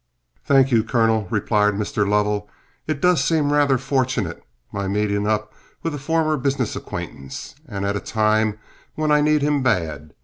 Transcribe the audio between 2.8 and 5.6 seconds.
"It does seem rather fortunate, my meeting up